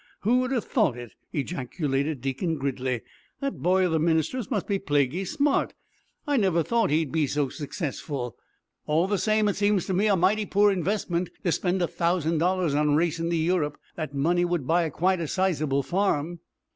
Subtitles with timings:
[0.21, 3.01] who'd have thought it?" ejaculated Deacon Gridley.
[3.39, 5.75] "That boy of the minister's must be plaguey smart.
[6.25, 8.35] I never thought he'd be so successful.
[8.87, 12.39] All the same, it seems to me a mighty poor investment to spend a thousand
[12.39, 13.77] dollars on racin' to Europe.
[13.95, 16.39] That money would buy quite a sizable farm."